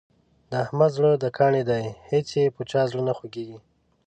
[0.49, 3.59] د احمد زړه د کاڼي دی هېڅ یې په چا زړه نه خوږېږي.